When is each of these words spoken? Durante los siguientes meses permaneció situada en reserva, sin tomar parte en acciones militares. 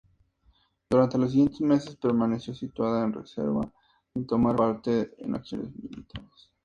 Durante 0.89 1.19
los 1.19 1.29
siguientes 1.29 1.61
meses 1.61 1.95
permaneció 1.95 2.55
situada 2.55 3.03
en 3.03 3.13
reserva, 3.13 3.71
sin 4.11 4.25
tomar 4.25 4.55
parte 4.55 5.13
en 5.19 5.35
acciones 5.35 5.69
militares. 5.75 6.49